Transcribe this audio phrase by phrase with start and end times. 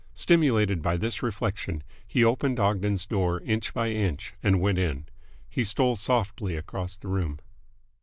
[0.15, 5.05] Stimulated by this reflection, he opened Ogden's door inch by inch and went in.
[5.47, 7.37] He stole softly across the room.